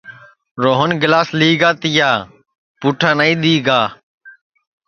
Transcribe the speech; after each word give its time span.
روہن 0.63 0.91
گِلاس 1.01 1.29
لِگا 1.39 1.71
تیا 1.81 2.11
پُوٹھا 2.79 3.09
نائی 3.17 3.33
دؔی 3.41 3.55
گا 3.65 3.81